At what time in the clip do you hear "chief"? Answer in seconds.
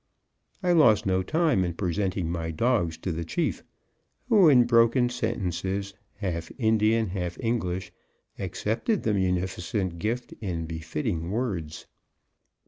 3.23-3.63